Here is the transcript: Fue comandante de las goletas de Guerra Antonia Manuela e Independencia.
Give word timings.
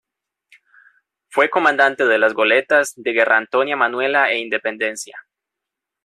Fue 1.29 1.51
comandante 1.51 2.05
de 2.07 2.17
las 2.17 2.33
goletas 2.33 2.93
de 2.95 3.11
Guerra 3.13 3.37
Antonia 3.37 3.75
Manuela 3.75 4.31
e 4.31 4.39
Independencia. 4.39 5.15